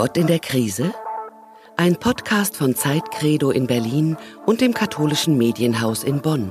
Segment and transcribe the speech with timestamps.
[0.00, 0.94] Gott in der Krise?
[1.76, 4.16] Ein Podcast von Zeitcredo in Berlin
[4.46, 6.50] und dem katholischen Medienhaus in Bonn.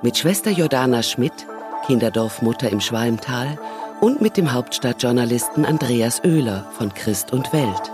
[0.00, 1.46] Mit Schwester Jordana Schmidt,
[1.84, 3.58] Kinderdorfmutter im Schwalmtal
[4.00, 7.92] und mit dem Hauptstadtjournalisten Andreas Oehler von Christ und Welt.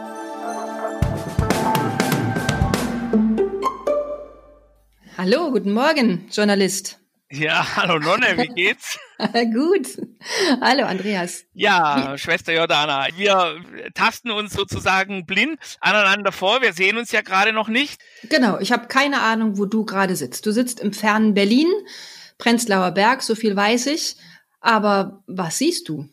[5.18, 7.00] Hallo, guten Morgen, Journalist.
[7.30, 9.00] Ja, hallo Nonne, wie geht's?
[9.18, 10.00] Gut.
[10.61, 11.44] Hallo Andreas.
[11.54, 12.16] Ja?
[12.16, 13.61] Schwester Jordana, wir
[13.94, 16.62] tasten uns sozusagen blind aneinander vor.
[16.62, 18.00] Wir sehen uns ja gerade noch nicht.
[18.29, 20.46] Genau, ich habe keine Ahnung, wo du gerade sitzt.
[20.46, 21.68] Du sitzt im fernen Berlin,
[22.39, 24.16] Prenzlauer Berg, so viel weiß ich.
[24.61, 26.08] Aber was siehst du?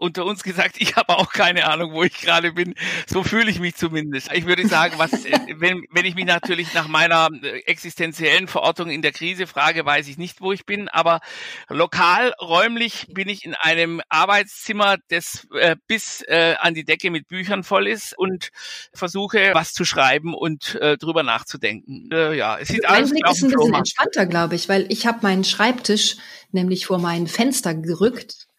[0.00, 2.74] Unter uns gesagt, ich habe auch keine Ahnung, wo ich gerade bin.
[3.06, 4.32] So fühle ich mich zumindest.
[4.32, 8.90] Ich würde sagen, was, äh, wenn, wenn ich mich natürlich nach meiner äh, existenziellen Verortung
[8.90, 10.88] in der Krise frage, weiß ich nicht, wo ich bin.
[10.88, 11.20] Aber
[11.68, 17.28] lokal, räumlich bin ich in einem Arbeitszimmer, das äh, bis äh, an die Decke mit
[17.28, 18.50] Büchern voll ist und
[18.94, 22.08] versuche, was zu schreiben und äh, drüber nachzudenken.
[22.12, 25.18] Äh, ja, es sieht alles Blick ist ein bisschen entspannter, glaube ich, weil ich habe
[25.22, 26.16] meinen Schreibtisch
[26.52, 28.49] nämlich vor mein Fenster gerückt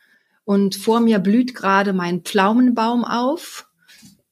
[0.45, 3.67] und vor mir blüht gerade mein Pflaumenbaum auf.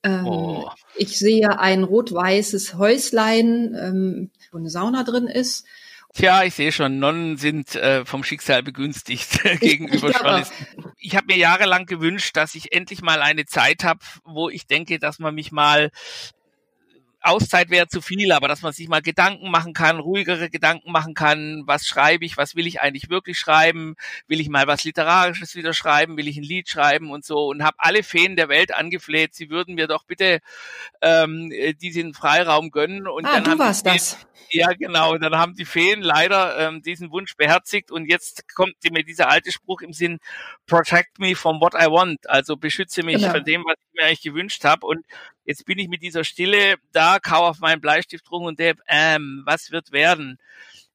[0.03, 0.69] Ähm, oh.
[0.95, 5.65] Ich sehe ein rot-weißes Häuslein, ähm, wo eine Sauna drin ist.
[6.13, 10.65] Tja, ich sehe schon, Nonnen sind äh, vom Schicksal begünstigt gegenüber Journalisten.
[10.97, 14.99] Ich habe mir jahrelang gewünscht, dass ich endlich mal eine Zeit habe, wo ich denke,
[14.99, 15.91] dass man mich mal
[17.21, 21.13] Auszeit wäre zu viel, aber dass man sich mal Gedanken machen kann, ruhigere Gedanken machen
[21.13, 23.95] kann, was schreibe ich, was will ich eigentlich wirklich schreiben,
[24.27, 27.63] will ich mal was Literarisches wieder schreiben, will ich ein Lied schreiben und so und
[27.63, 30.39] habe alle Feen der Welt angefleht, sie würden mir doch bitte
[31.01, 33.07] ähm, diesen Freiraum gönnen.
[33.07, 34.17] Und ah, dann du warst Feen, das.
[34.51, 35.17] Ja, genau.
[35.17, 39.51] Dann haben die Feen leider ähm, diesen Wunsch beherzigt und jetzt kommt mir dieser alte
[39.51, 40.19] Spruch im Sinn,
[40.65, 43.31] protect me from what I want, also beschütze mich genau.
[43.31, 45.05] von dem, was ich mir eigentlich gewünscht habe und
[45.49, 49.41] Jetzt bin ich mit dieser Stille da, kau auf meinen Bleistift rum und der, ähm,
[49.47, 50.37] was wird werden?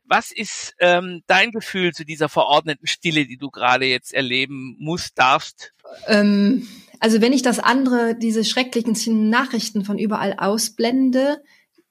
[0.04, 5.18] Was ist ähm, dein Gefühl zu dieser verordneten Stille, die du gerade jetzt erleben musst,
[5.18, 5.72] darfst?
[6.06, 6.68] Ähm,
[7.00, 11.42] also wenn ich das andere, diese schrecklichen Nachrichten von überall ausblende,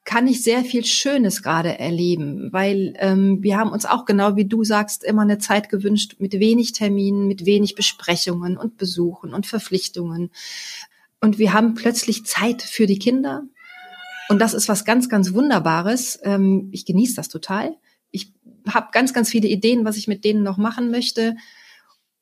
[0.06, 4.46] kann ich sehr viel Schönes gerade erleben, weil ähm, wir haben uns auch genau wie
[4.46, 9.48] du sagst immer eine Zeit gewünscht mit wenig Terminen, mit wenig Besprechungen und Besuchen und
[9.48, 10.32] Verpflichtungen.
[11.24, 13.44] Und wir haben plötzlich Zeit für die Kinder.
[14.28, 16.20] Und das ist was ganz, ganz Wunderbares.
[16.22, 17.78] Ähm, ich genieße das total.
[18.12, 18.34] Ich
[18.68, 21.38] habe ganz, ganz viele Ideen, was ich mit denen noch machen möchte.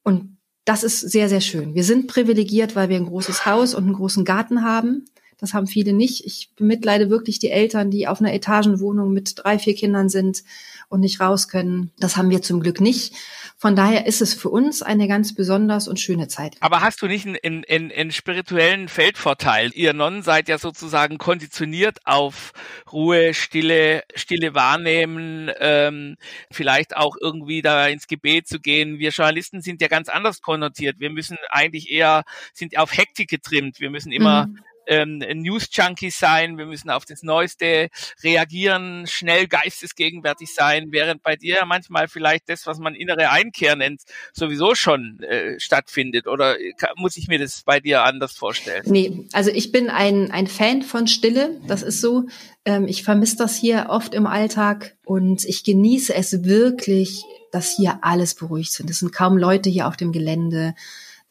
[0.04, 1.74] Und das ist sehr, sehr schön.
[1.74, 5.06] Wir sind privilegiert, weil wir ein großes Haus und einen großen Garten haben.
[5.42, 6.24] Das haben viele nicht.
[6.24, 10.44] Ich bemitleide wirklich die Eltern, die auf einer Etagenwohnung mit drei, vier Kindern sind
[10.88, 11.92] und nicht raus können.
[11.98, 13.16] Das haben wir zum Glück nicht.
[13.58, 16.58] Von daher ist es für uns eine ganz besonders und schöne Zeit.
[16.60, 19.72] Aber hast du nicht einen, einen, einen spirituellen Feldvorteil?
[19.74, 22.54] Ihr Nonnen seid ja sozusagen konditioniert auf
[22.92, 26.18] Ruhe, Stille, Stille wahrnehmen, ähm,
[26.52, 29.00] vielleicht auch irgendwie da ins Gebet zu gehen.
[29.00, 31.00] Wir Journalisten sind ja ganz anders konnotiert.
[31.00, 33.80] Wir müssen eigentlich eher, sind auf Hektik getrimmt.
[33.80, 37.90] Wir müssen immer mhm ähm, News-Junkies sein, wir müssen auf das Neueste
[38.24, 44.02] reagieren, schnell geistesgegenwärtig sein, während bei dir manchmal vielleicht das, was man innere Einkehr nennt,
[44.34, 46.28] sowieso schon äh, stattfindet.
[46.28, 46.56] Oder
[46.96, 48.84] muss ich mir das bei dir anders vorstellen?
[48.86, 52.26] Nee, also ich bin ein, ein Fan von Stille, das ist so.
[52.66, 58.00] Ähm, ich vermisse das hier oft im Alltag und ich genieße es wirklich, dass hier
[58.02, 58.90] alles beruhigt sind.
[58.90, 60.74] Es sind kaum Leute hier auf dem Gelände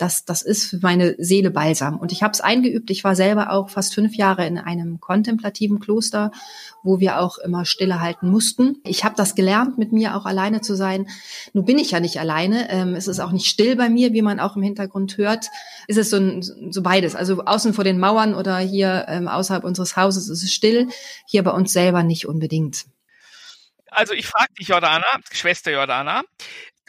[0.00, 1.99] das, das ist für meine Seele balsam.
[1.99, 2.91] Und ich habe es eingeübt.
[2.91, 6.31] Ich war selber auch fast fünf Jahre in einem kontemplativen Kloster,
[6.83, 8.78] wo wir auch immer Stille halten mussten.
[8.84, 11.06] Ich habe das gelernt, mit mir auch alleine zu sein.
[11.53, 12.71] Nun bin ich ja nicht alleine.
[12.71, 15.49] Ähm, es ist auch nicht still bei mir, wie man auch im Hintergrund hört.
[15.87, 17.15] Es ist so, ein, so beides.
[17.15, 20.88] Also außen vor den Mauern oder hier ähm, außerhalb unseres Hauses ist es still.
[21.27, 22.87] Hier bei uns selber nicht unbedingt.
[23.91, 26.22] Also ich frage dich, Jordana, Schwester Jordana,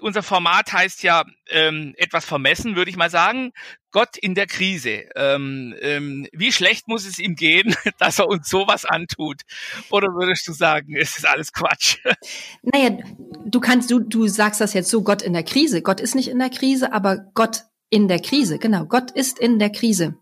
[0.02, 3.52] unser Format heißt ja ähm, etwas vermessen, würde ich mal sagen.
[3.92, 5.06] Gott in der Krise.
[5.16, 9.42] Ähm, ähm, wie schlecht muss es ihm gehen, dass er uns sowas antut?
[9.90, 11.98] Oder würdest du sagen, es ist alles Quatsch?
[12.64, 12.98] Naja,
[13.46, 15.82] du kannst, du, du sagst das jetzt so, Gott in der Krise.
[15.82, 18.60] Gott ist nicht in der Krise, aber Gott in der Krise.
[18.60, 20.16] Genau, Gott ist in der Krise.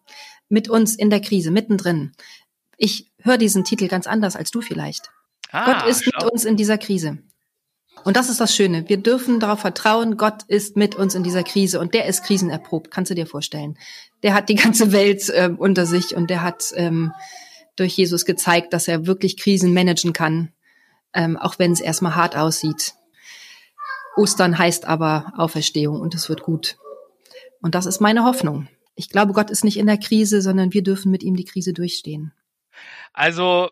[0.48, 2.14] Mit uns in der Krise, mittendrin.
[2.78, 5.12] Ich höre diesen Titel ganz anders als du vielleicht.
[5.52, 6.12] Ah, Gott ist schau.
[6.24, 7.20] mit uns in dieser Krise.
[8.04, 8.88] Und das ist das Schöne.
[8.88, 12.92] Wir dürfen darauf vertrauen, Gott ist mit uns in dieser Krise und der ist krisenerprobt,
[12.92, 13.78] kannst du dir vorstellen.
[14.24, 17.12] Der hat die ganze Welt äh, unter sich und der hat ähm,
[17.76, 20.52] durch Jesus gezeigt, dass er wirklich Krisen managen kann,
[21.14, 22.94] ähm, auch wenn es erstmal hart aussieht.
[24.16, 26.78] Ostern heißt aber Auferstehung und es wird gut.
[27.62, 28.68] Und das ist meine Hoffnung.
[28.96, 31.74] Ich glaube, Gott ist nicht in der Krise, sondern wir dürfen mit ihm die Krise
[31.74, 32.34] durchstehen.
[33.14, 33.70] Also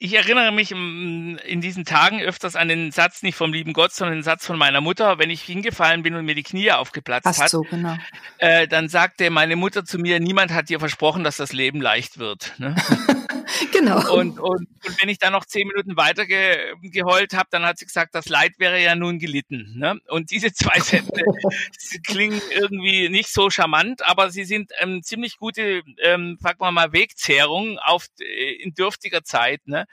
[0.00, 4.18] ich erinnere mich in diesen Tagen öfters an den Satz nicht vom lieben Gott, sondern
[4.18, 7.40] den Satz von meiner Mutter, wenn ich hingefallen bin und mir die Knie aufgeplatzt Passt
[7.40, 7.50] hat.
[7.50, 7.96] So, genau.
[8.38, 12.18] Äh, dann sagte meine Mutter zu mir, niemand hat dir versprochen, dass das Leben leicht
[12.18, 12.54] wird.
[12.58, 12.76] Ne?
[13.72, 13.98] genau.
[14.12, 17.78] Und, und, und wenn ich dann noch zehn Minuten weiter ge, geheult habe, dann hat
[17.78, 19.74] sie gesagt, das Leid wäre ja nun gelitten.
[19.76, 20.00] Ne?
[20.08, 21.10] Und diese zwei Sätze
[22.06, 26.92] klingen irgendwie nicht so charmant, aber sie sind ähm, ziemlich gute, ähm, sagen wir mal,
[26.92, 29.66] Wegzehrung auf äh, in dürftiger Zeit.
[29.66, 29.86] Ne?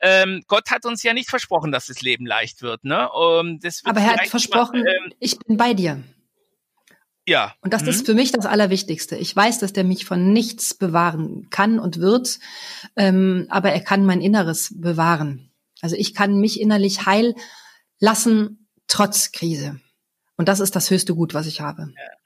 [0.00, 2.84] Ähm, Gott hat uns ja nicht versprochen, dass das Leben leicht wird.
[2.84, 3.10] Ne?
[3.10, 6.02] Um, das wird Aber er hat versprochen, mal, ähm, ich bin bei dir.
[7.30, 7.54] Ja.
[7.60, 7.90] Und das mhm.
[7.90, 9.14] ist für mich das Allerwichtigste.
[9.14, 12.40] Ich weiß, dass der mich von nichts bewahren kann und wird,
[12.96, 15.52] ähm, aber er kann mein Inneres bewahren.
[15.80, 17.36] Also ich kann mich innerlich heil
[18.00, 19.78] lassen, trotz Krise.
[20.36, 21.92] Und das ist das höchste Gut, was ich habe.
[21.96, 22.19] Ja.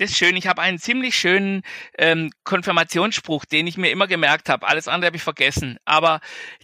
[0.00, 0.34] Das ist schön.
[0.34, 1.60] Ich habe einen ziemlich schönen
[1.98, 4.66] ähm, Konfirmationsspruch, den ich mir immer gemerkt habe.
[4.66, 5.76] Alles andere habe ich vergessen.
[5.84, 6.20] Aber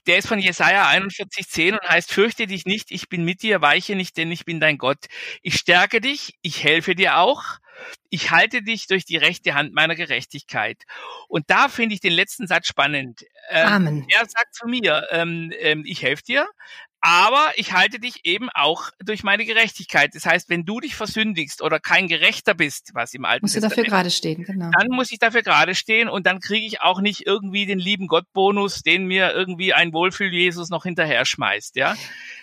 [0.07, 3.95] der ist von Jesaja 41,10 und heißt, fürchte dich nicht, ich bin mit dir, weiche
[3.95, 5.05] nicht, denn ich bin dein Gott.
[5.43, 7.43] Ich stärke dich, ich helfe dir auch.
[8.09, 10.85] Ich halte dich durch die rechte Hand meiner Gerechtigkeit.
[11.29, 13.27] Und da finde ich den letzten Satz spannend.
[13.51, 14.07] Ähm, Amen.
[14.09, 16.47] Er sagt zu mir, ähm, ähm, ich helfe dir,
[17.07, 20.13] aber ich halte dich eben auch durch meine Gerechtigkeit.
[20.17, 23.61] Das heißt, wenn du dich versündigst oder kein Gerechter bist, was im Alten Musst du
[23.61, 24.73] dafür gerade stehen, genau.
[24.77, 28.09] Dann muss ich dafür gerade stehen und dann kriege ich auch nicht irgendwie den lieben
[28.09, 31.95] Gott-Bonus, den mir irgendwie ein Wohlfühl-Jesus noch hinterher schmeißt, ja?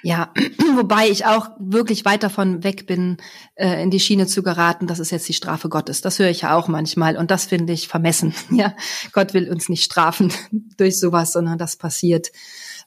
[0.03, 0.33] Ja,
[0.75, 3.17] wobei ich auch wirklich weit davon weg bin,
[3.55, 6.01] äh, in die Schiene zu geraten, das ist jetzt die Strafe Gottes.
[6.01, 8.35] Das höre ich ja auch manchmal und das finde ich vermessen.
[8.51, 8.75] Ja,
[9.13, 10.31] Gott will uns nicht strafen
[10.77, 12.31] durch sowas, sondern das passiert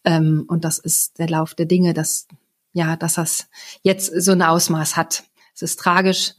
[0.04, 2.28] ähm, und das ist der Lauf der Dinge, dass,
[2.72, 3.48] ja, dass das
[3.82, 5.24] jetzt so ein Ausmaß hat.
[5.54, 6.34] Es ist tragisch,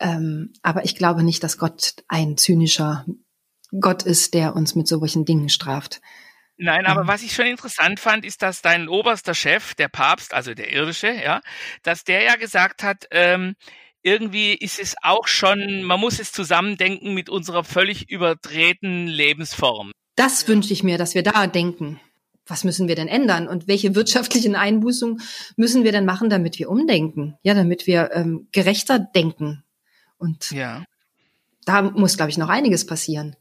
[0.00, 3.06] ähm, aber ich glaube nicht, dass Gott ein zynischer
[3.78, 6.00] Gott ist, der uns mit solchen Dingen straft.
[6.60, 7.08] Nein, aber ähm.
[7.08, 11.10] was ich schon interessant fand, ist, dass dein oberster Chef, der Papst, also der irdische,
[11.12, 11.40] ja,
[11.82, 13.54] dass der ja gesagt hat, ähm,
[14.02, 19.92] irgendwie ist es auch schon, man muss es zusammendenken mit unserer völlig überdrehten Lebensform.
[20.16, 22.00] Das wünsche ich mir, dass wir da denken
[22.50, 25.22] was müssen wir denn ändern und welche wirtschaftlichen Einbußungen
[25.56, 29.62] müssen wir denn machen, damit wir umdenken, ja, damit wir ähm, gerechter denken.
[30.18, 30.84] Und ja.
[31.64, 33.36] da muss, glaube ich, noch einiges passieren.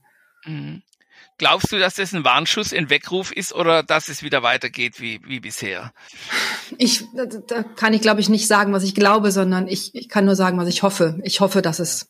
[0.46, 0.84] Mhm.
[1.40, 5.22] Glaubst du, dass das ein Warnschuss, ein Weckruf ist oder dass es wieder weitergeht wie,
[5.26, 5.94] wie bisher?
[6.78, 7.06] Ich,
[7.48, 10.36] da kann ich, glaube ich, nicht sagen, was ich glaube, sondern ich, ich kann nur
[10.36, 11.18] sagen, was ich hoffe.
[11.24, 12.10] Ich hoffe, dass es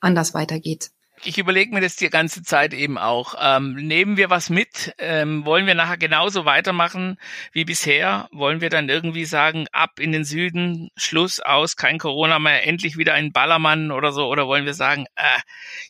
[0.00, 0.90] anders weitergeht.
[1.24, 3.34] Ich überlege mir das die ganze Zeit eben auch.
[3.40, 4.94] Ähm, nehmen wir was mit?
[4.98, 7.16] Ähm, wollen wir nachher genauso weitermachen
[7.52, 8.28] wie bisher?
[8.32, 12.98] Wollen wir dann irgendwie sagen, ab in den Süden, Schluss aus, kein Corona mehr, endlich
[12.98, 14.26] wieder ein Ballermann oder so?
[14.26, 15.40] Oder wollen wir sagen, äh,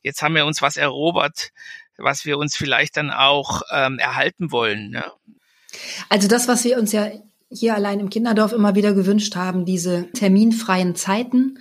[0.02, 1.50] jetzt haben wir uns was erobert,
[1.98, 4.90] was wir uns vielleicht dann auch ähm, erhalten wollen?
[4.90, 5.04] Ne?
[6.08, 7.10] Also das, was wir uns ja
[7.50, 11.58] hier allein im Kinderdorf immer wieder gewünscht haben, diese terminfreien Zeiten,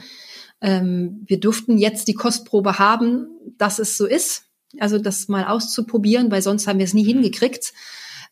[0.61, 3.27] ähm, wir durften jetzt die Kostprobe haben,
[3.57, 4.43] dass es so ist.
[4.79, 7.73] Also das mal auszuprobieren, weil sonst haben wir es nie hingekriegt.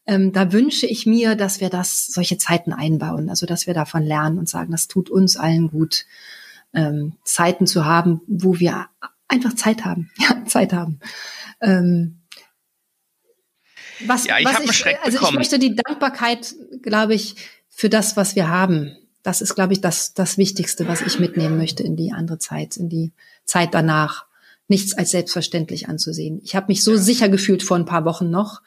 [0.05, 4.03] Ähm, da wünsche ich mir, dass wir das solche Zeiten einbauen, also dass wir davon
[4.03, 6.05] lernen und sagen, das tut uns allen gut,
[6.73, 8.87] ähm, Zeiten zu haben, wo wir
[9.33, 10.99] einfach Zeit haben, ja, Zeit haben.
[11.61, 12.19] Ähm,
[14.05, 15.33] was, ja, ich was ich, also bekommen.
[15.33, 17.35] ich möchte die Dankbarkeit, glaube ich,
[17.69, 21.57] für das, was wir haben, das ist, glaube ich, das, das Wichtigste, was ich mitnehmen
[21.57, 23.13] möchte in die andere Zeit, in die
[23.45, 24.25] Zeit danach.
[24.67, 26.39] Nichts als selbstverständlich anzusehen.
[26.43, 28.61] Ich habe mich so sicher gefühlt vor ein paar Wochen noch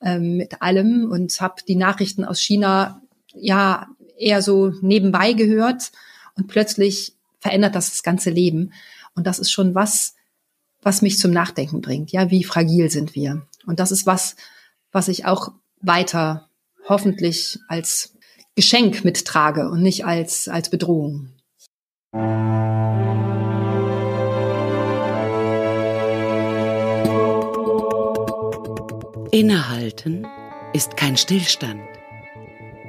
[0.00, 3.02] ähm, mit allem und habe die Nachrichten aus China
[3.34, 3.88] ja
[4.18, 5.90] eher so nebenbei gehört
[6.36, 8.72] und plötzlich verändert das das ganze Leben.
[9.14, 10.14] Und das ist schon was,
[10.82, 12.12] was mich zum Nachdenken bringt.
[12.12, 13.46] Ja, wie fragil sind wir?
[13.66, 14.36] Und das ist was,
[14.90, 16.48] was ich auch weiter
[16.88, 18.16] hoffentlich als
[18.54, 21.30] Geschenk mittrage und nicht als, als Bedrohung.
[29.30, 30.26] Innehalten
[30.74, 31.80] ist kein Stillstand.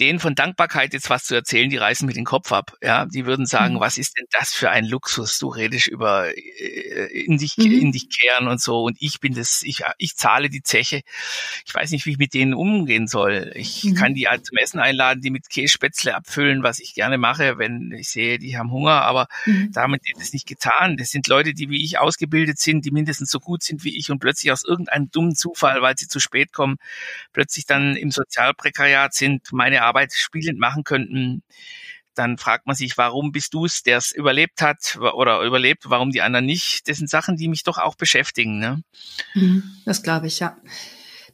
[0.01, 2.77] denen von Dankbarkeit jetzt was zu erzählen, die reißen mit den Kopf ab.
[2.83, 3.81] Ja, die würden sagen, mhm.
[3.81, 5.39] was ist denn das für ein Luxus?
[5.39, 7.81] Du redest über äh, in dich, mhm.
[7.81, 8.83] in dich kehren und so.
[8.85, 11.03] Und ich bin das, ich, ich zahle die Zeche.
[11.67, 13.53] Ich weiß nicht, wie ich mit denen umgehen soll.
[13.55, 13.95] Ich mhm.
[13.95, 17.93] kann die halt zum Essen einladen, die mit Kässpätzle abfüllen, was ich gerne mache, wenn
[17.93, 19.03] ich sehe, die haben Hunger.
[19.03, 19.71] Aber mhm.
[19.73, 20.97] damit ist es nicht getan.
[20.97, 24.11] Das sind Leute, die wie ich ausgebildet sind, die mindestens so gut sind wie ich
[24.11, 26.79] und plötzlich aus irgendeinem dummen Zufall, weil sie zu spät kommen,
[27.35, 31.43] plötzlich dann im Sozialprekariat sind, meine Arbeit spielend machen könnten,
[32.15, 36.11] dann fragt man sich, warum bist du es, der es überlebt hat oder überlebt, warum
[36.11, 36.89] die anderen nicht?
[36.89, 38.59] Das sind Sachen, die mich doch auch beschäftigen.
[38.59, 38.83] Ne?
[39.35, 40.57] Mhm, das glaube ich, ja.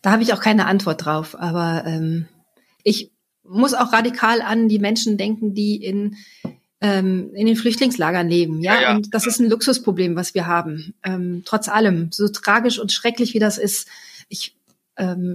[0.03, 2.29] Da habe ich auch keine Antwort drauf, aber ähm,
[2.83, 3.11] ich
[3.43, 6.17] muss auch radikal an die Menschen denken, die in
[6.81, 8.75] ähm, in den Flüchtlingslagern leben, ja?
[8.75, 8.95] ja, ja.
[8.95, 10.95] Und das ist ein Luxusproblem, was wir haben.
[11.03, 13.89] Ähm, trotz allem, so tragisch und schrecklich wie das ist,
[14.29, 14.55] ich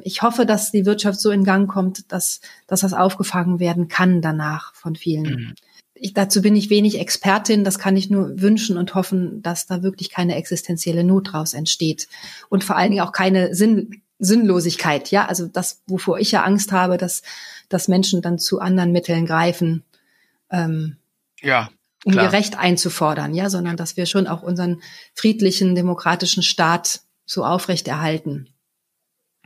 [0.03, 4.21] ich hoffe, dass die Wirtschaft so in Gang kommt, dass, dass das aufgefangen werden kann
[4.21, 5.23] danach von vielen.
[5.23, 5.53] Mhm.
[5.93, 9.83] Ich, dazu bin ich wenig Expertin, das kann ich nur wünschen und hoffen, dass da
[9.83, 12.07] wirklich keine existenzielle Not draus entsteht
[12.49, 15.11] und vor allen Dingen auch keine Sinn, Sinnlosigkeit.
[15.11, 17.21] Ja, also das, wovor ich ja Angst habe, dass,
[17.69, 19.83] dass Menschen dann zu anderen Mitteln greifen,
[20.49, 20.97] ähm,
[21.39, 21.69] ja,
[22.03, 24.81] um ihr Recht einzufordern, ja, sondern dass wir schon auch unseren
[25.13, 28.47] friedlichen, demokratischen Staat so aufrechterhalten.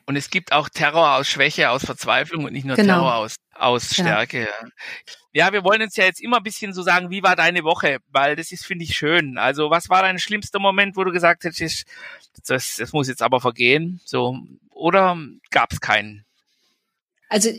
[0.07, 2.99] Und es gibt auch Terror aus Schwäche, aus Verzweiflung und nicht nur genau.
[2.99, 4.41] Terror aus, aus Stärke.
[4.41, 5.47] Ja.
[5.47, 7.97] ja, wir wollen uns ja jetzt immer ein bisschen so sagen, wie war deine Woche?
[8.11, 9.39] Weil das ist, finde ich, schön.
[9.39, 11.85] Also was war dein schlimmster Moment, wo du gesagt hättest,
[12.45, 13.99] das, das muss jetzt aber vergehen?
[14.05, 14.37] So,
[14.69, 15.17] oder
[15.49, 16.23] gab es keinen?
[17.27, 17.49] Also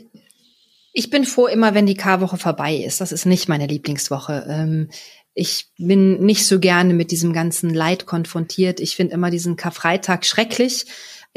[0.93, 3.01] ich bin froh immer, wenn die Karwoche vorbei ist.
[3.01, 4.45] Das ist nicht meine Lieblingswoche.
[4.49, 4.89] Ähm,
[5.33, 8.79] ich bin nicht so gerne mit diesem ganzen Leid konfrontiert.
[8.79, 10.87] Ich finde immer diesen Karfreitag schrecklich.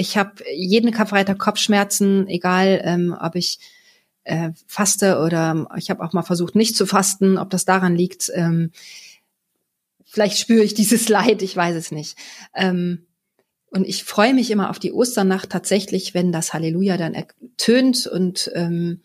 [0.00, 3.58] Ich habe jeden Karfreitag Kopfschmerzen, egal ähm, ob ich
[4.24, 8.30] äh, faste oder ich habe auch mal versucht, nicht zu fasten, ob das daran liegt.
[8.34, 8.70] Ähm,
[10.06, 12.16] vielleicht spüre ich dieses Leid, ich weiß es nicht.
[12.54, 13.06] Ähm,
[13.70, 18.50] und ich freue mich immer auf die Osternacht tatsächlich, wenn das Halleluja dann ertönt und
[18.54, 19.02] ähm,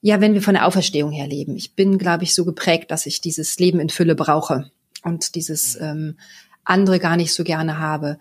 [0.00, 1.54] ja, wenn wir von der Auferstehung her leben.
[1.54, 4.70] Ich bin, glaube ich, so geprägt, dass ich dieses Leben in Fülle brauche
[5.04, 6.18] und dieses ähm,
[6.64, 8.18] andere gar nicht so gerne habe.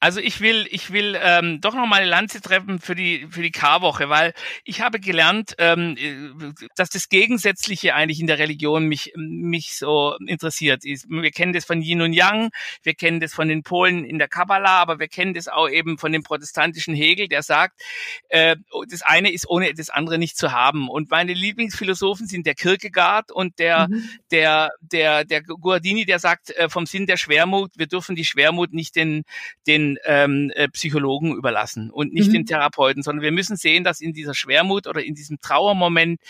[0.00, 3.42] Also ich will, ich will ähm, doch noch mal eine Lanze treffen für die für
[3.42, 4.32] die Karwoche, weil
[4.64, 10.84] ich habe gelernt, ähm, dass das Gegensätzliche eigentlich in der Religion mich mich so interessiert.
[10.84, 12.50] Wir kennen das von Yin und Yang,
[12.82, 15.98] wir kennen das von den Polen in der Kabbala, aber wir kennen das auch eben
[15.98, 17.80] von dem protestantischen Hegel, der sagt,
[18.28, 18.56] äh,
[18.88, 20.88] das eine ist ohne das andere nicht zu haben.
[20.88, 24.08] Und meine Lieblingsphilosophen sind der Kierkegaard und der mhm.
[24.30, 28.72] der der der Guardini, der sagt äh, vom Sinn der Schwermut, wir dürfen die Schwermut
[28.72, 29.24] nicht den
[29.66, 32.34] den ähm, äh, Psychologen überlassen und nicht mhm.
[32.34, 36.20] den Therapeuten, sondern wir müssen sehen, dass in dieser Schwermut oder in diesem Trauermoment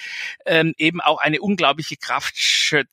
[0.46, 2.36] ähm, eben auch eine unglaubliche Kraft
[2.72, 2.84] äh,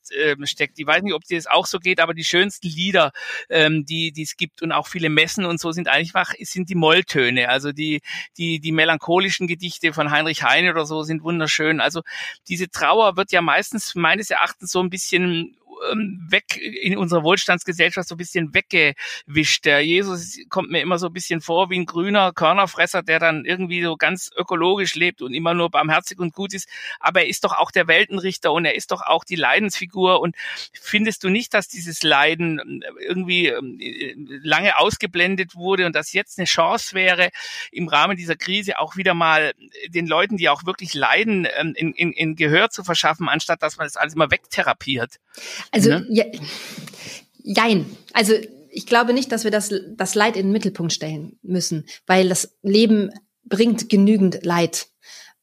[0.44, 0.78] steckt.
[0.78, 3.12] Ich weiß nicht, ob dir das auch so geht, aber die schönsten Lieder,
[3.48, 6.74] ähm, die die es gibt und auch viele Messen und so sind einfach sind die
[6.74, 7.48] Molltöne.
[7.48, 8.00] Also die
[8.36, 11.80] die die melancholischen Gedichte von Heinrich Heine oder so sind wunderschön.
[11.80, 12.02] Also
[12.48, 15.56] diese Trauer wird ja meistens meines Erachtens so ein bisschen
[15.90, 19.64] ähm, weg in unserer Wohlstandsgesellschaft so ein bisschen weggewischt.
[19.64, 23.44] Der Jesus kommt mir immer so ein bisschen vor wie ein grüner Körnerfresser, der dann
[23.44, 26.68] irgendwie so ganz ökologisch lebt und immer nur barmherzig und gut ist.
[27.00, 30.20] Aber er ist doch auch der Weltenrichter und er ist doch auch die Leidensfigur.
[30.20, 30.36] Und
[30.72, 33.78] findest du nicht, dass dieses Leiden ähm, irgendwie ähm,
[34.42, 37.30] lange ausgeblendet wurde und dass jetzt eine Chance wäre,
[37.70, 39.52] im Rahmen dieser Krise auch wieder mal
[39.88, 43.86] den Leuten, die auch wirklich leiden, in, in, in Gehör zu verschaffen, anstatt dass man
[43.86, 45.18] das alles immer wegtherapiert?
[45.72, 46.06] Also, ne?
[46.10, 46.24] ja,
[47.42, 47.86] jein.
[48.12, 48.34] Also,
[48.70, 52.56] ich glaube nicht, dass wir das, das Leid in den Mittelpunkt stellen müssen, weil das
[52.62, 53.10] Leben
[53.44, 54.86] bringt genügend Leid.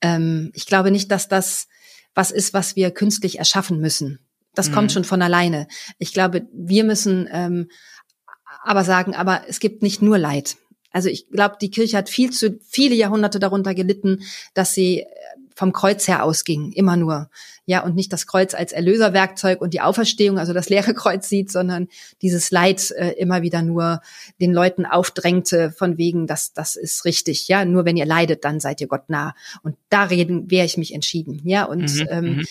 [0.02, 1.68] Ähm, ich glaube nicht, dass das
[2.16, 4.20] was ist, was wir künstlich erschaffen müssen.
[4.56, 4.74] Das mhm.
[4.74, 5.68] kommt schon von alleine.
[6.00, 7.70] Ich glaube, wir müssen ähm,
[8.64, 10.58] aber sagen, aber es gibt nicht nur Leid.
[10.92, 15.06] Also ich glaube, die Kirche hat viel zu viele Jahrhunderte darunter gelitten, dass sie
[15.60, 17.30] vom Kreuz her ausging, immer nur.
[17.66, 21.51] Ja, und nicht das Kreuz als Erlöserwerkzeug und die Auferstehung, also das leere Kreuz sieht,
[21.51, 21.89] sondern
[22.22, 24.00] dieses Leid äh, immer wieder nur
[24.39, 27.50] den Leuten aufdrängte, von wegen, das, das ist richtig.
[27.50, 29.36] Ja, nur wenn ihr leidet, dann seid ihr Gott nah.
[29.62, 31.42] Und da reden, wäre ich mich entschieden.
[31.44, 32.46] Ja, und mhm, ähm, mhm.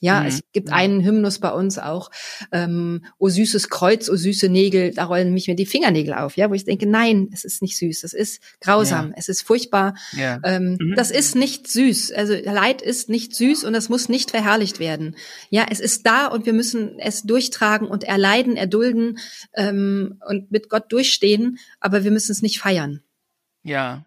[0.00, 0.26] Ja, mhm.
[0.26, 2.10] es gibt einen Hymnus bei uns auch,
[2.52, 6.50] ähm, O süßes Kreuz, o süße Nägel, da rollen mich mir die Fingernägel auf, ja,
[6.50, 9.14] wo ich denke, nein, es ist nicht süß, es ist grausam, ja.
[9.16, 9.94] es ist furchtbar.
[10.12, 10.40] Ja.
[10.44, 10.94] Ähm, mhm.
[10.96, 12.12] Das ist nicht süß.
[12.12, 15.16] Also Leid ist nicht süß und es muss nicht verherrlicht werden.
[15.50, 19.18] Ja, es ist da und wir müssen es durchtragen und erleiden, erdulden
[19.54, 23.02] ähm, und mit Gott durchstehen, aber wir müssen es nicht feiern.
[23.62, 24.04] Ja,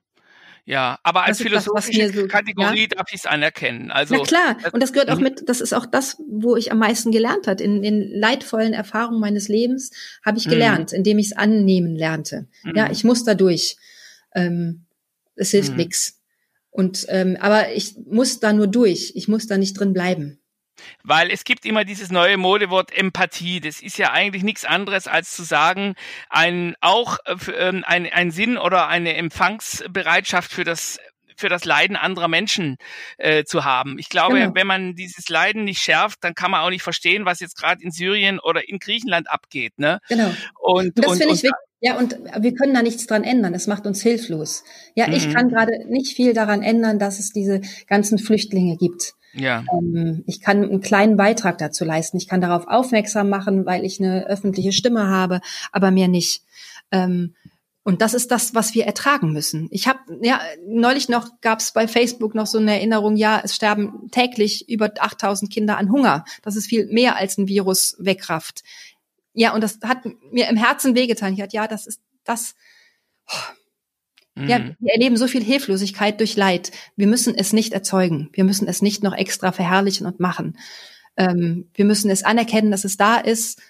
[0.67, 2.87] Ja, aber als philosophische so, Kategorie ja?
[2.87, 3.89] darf ich es anerkennen.
[3.89, 5.23] Also Na klar, und das gehört auch mhm.
[5.23, 7.61] mit, das ist auch das, wo ich am meisten gelernt hat.
[7.61, 9.91] In den leidvollen Erfahrungen meines Lebens
[10.25, 10.49] habe ich mhm.
[10.49, 10.97] gelernt, mhm.
[10.97, 12.47] indem ich es annehmen lernte.
[12.63, 12.75] Mhm.
[12.75, 13.77] Ja, ich muss da durch.
[14.35, 14.83] Ähm,
[15.35, 15.77] es hilft mhm.
[15.77, 16.19] nichts.
[16.69, 19.13] Und ähm, aber ich muss da nur durch.
[19.15, 20.41] Ich muss da nicht drin bleiben.
[21.03, 23.59] Weil es gibt immer dieses neue Modewort Empathie.
[23.59, 25.95] Das ist ja eigentlich nichts anderes als zu sagen,
[26.29, 30.99] ein, auch äh, ähm, ein, ein Sinn oder eine Empfangsbereitschaft für das
[31.39, 32.77] für das Leiden anderer Menschen
[33.19, 33.99] äh, zu haben.
[33.99, 34.55] Ich glaube, genau.
[34.55, 37.83] wenn man dieses Leiden nicht schärft, dann kann man auch nicht verstehen, was jetzt gerade
[37.83, 39.77] in Syrien oder in Griechenland abgeht.
[39.77, 39.99] Ne?
[40.09, 40.33] Genau.
[40.59, 43.53] Und, und das finde ich wirklich ja, und wir können da nichts dran ändern.
[43.53, 44.63] Das macht uns hilflos.
[44.95, 45.13] Ja, mhm.
[45.13, 49.13] ich kann gerade nicht viel daran ändern, dass es diese ganzen Flüchtlinge gibt.
[49.37, 49.63] Ja.
[49.71, 52.17] Ähm, ich kann einen kleinen Beitrag dazu leisten.
[52.17, 55.41] Ich kann darauf aufmerksam machen, weil ich eine öffentliche Stimme habe,
[55.71, 56.43] aber mehr nicht.
[56.91, 57.35] Ähm,
[57.87, 59.69] und das ist das, was wir ertragen müssen.
[59.71, 63.55] Ich habe ja neulich noch gab es bei Facebook noch so eine Erinnerung, ja, es
[63.55, 66.25] sterben täglich über 8000 Kinder an Hunger.
[66.41, 68.63] Das ist viel mehr als ein Virus wegrafft.
[69.31, 69.99] Ja, und das hat
[70.31, 71.33] mir im Herzen wehgetan.
[71.33, 72.55] Ich hatte, ja, das ist das.
[73.29, 73.53] Oh,
[74.45, 74.75] ja, mhm.
[74.79, 76.71] wir erleben so viel Hilflosigkeit durch Leid.
[76.95, 78.29] Wir müssen es nicht erzeugen.
[78.33, 80.57] Wir müssen es nicht noch extra verherrlichen und machen.
[81.15, 83.61] Ähm, wir müssen es anerkennen, dass es da ist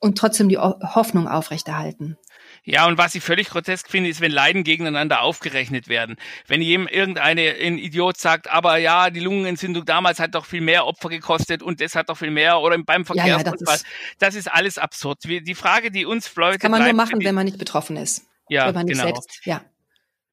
[0.00, 2.16] und trotzdem die Hoffnung aufrechterhalten.
[2.64, 6.16] Ja, und was ich völlig grotesk finde, ist, wenn Leiden gegeneinander aufgerechnet werden.
[6.48, 10.84] Wenn jedem irgendeine ein Idiot sagt, aber ja, die Lungenentzündung damals hat doch viel mehr
[10.84, 13.44] Opfer gekostet und das hat doch viel mehr oder beim Verkehrsunfall.
[13.44, 13.86] Ja, ja, das, ist,
[14.18, 15.18] das, ist, alles absurd.
[15.24, 16.54] Die Frage, die uns Leute.
[16.54, 18.26] Das kann man nur machen, wenn man nicht betroffen ist.
[18.48, 19.14] Ja, wenn man nicht genau.
[19.14, 19.62] selbst, ja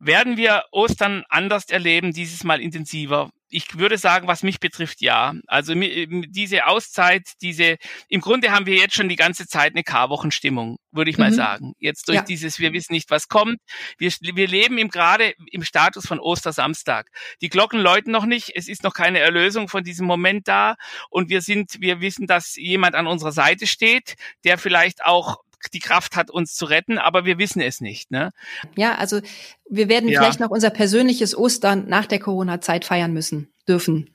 [0.06, 3.30] werden wir Ostern anders erleben, dieses Mal intensiver?
[3.50, 5.36] Ich würde sagen, was mich betrifft, ja.
[5.46, 7.78] Also diese Auszeit, diese,
[8.10, 11.26] im Grunde haben wir jetzt schon die ganze Zeit eine Karwochenstimmung, würde ich mhm.
[11.26, 11.74] mal sagen.
[11.78, 12.24] Jetzt durch ja.
[12.24, 13.60] dieses, wir wissen nicht, was kommt.
[14.00, 17.10] Wir, wir leben im, gerade im Status von Ostersamstag.
[17.42, 18.52] Die Glocken läuten noch nicht.
[18.56, 20.76] Es ist noch keine Erlösung von diesem Moment da.
[21.12, 25.38] Und wir sind, wir wissen, dass jemand an unserer Seite steht, der vielleicht auch
[25.70, 28.12] die Kraft hat, uns zu retten, aber wir wissen es nicht.
[28.12, 28.32] Ne?
[28.76, 29.22] Ja, also
[29.70, 30.20] wir werden ja.
[30.20, 34.10] vielleicht noch unser persönliches Ostern nach der Corona-Zeit feiern müssen, dürfen.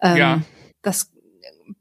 [0.00, 0.42] Ähm, ja.
[0.82, 1.10] Das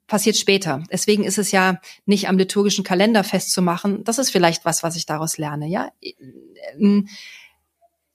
[0.08, 0.84] passiert später.
[0.92, 4.04] Deswegen ist es ja nicht am liturgischen Kalender festzumachen.
[4.04, 5.68] Das ist vielleicht was, was ich daraus lerne.
[5.68, 5.90] Ja,
[6.78, 7.08] ähm,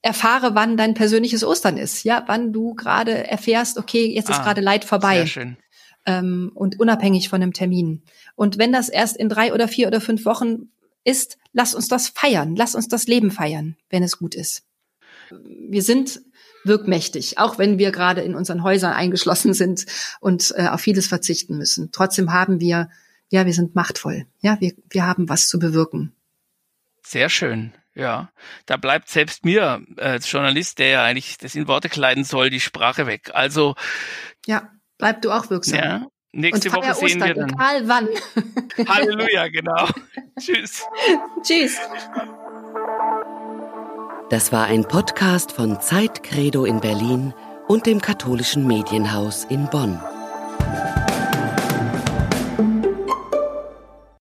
[0.03, 2.05] erfahre, wann dein persönliches Ostern ist.
[2.05, 5.17] Ja, wann du gerade erfährst, okay, jetzt ist ah, gerade Leid vorbei.
[5.17, 5.57] Sehr schön.
[6.07, 8.03] Ähm, und unabhängig von einem Termin.
[8.37, 10.71] Und wenn das erst in drei oder vier oder fünf Wochen
[11.07, 14.65] ist, lass uns das feiern, lass uns das Leben feiern, wenn es gut ist.
[15.31, 16.21] Wir sind
[16.65, 19.87] wirkmächtig, auch wenn wir gerade in unseren Häusern eingeschlossen sind
[20.21, 21.91] und äh, auf vieles verzichten müssen.
[21.93, 22.91] Trotzdem haben wir,
[23.29, 24.27] ja, wir sind machtvoll.
[24.41, 26.13] Ja, wir, wir haben was zu bewirken.
[27.03, 27.73] Sehr schön.
[27.95, 28.31] Ja,
[28.67, 32.61] da bleibt selbst mir als Journalist, der ja eigentlich das in Worte kleiden soll, die
[32.61, 33.31] Sprache weg.
[33.33, 33.75] Also
[34.45, 35.79] ja, bleib du auch wirksam.
[35.79, 37.51] Ja, Nächste Woche sehen Ostern, wir dann.
[37.51, 38.09] Egal wann.
[38.89, 39.89] Halleluja, genau.
[40.39, 40.85] Tschüss.
[41.43, 41.79] Tschüss.
[44.31, 47.33] Das war ein Podcast von Zeit Credo in Berlin
[47.69, 50.01] und dem katholischen Medienhaus in Bonn.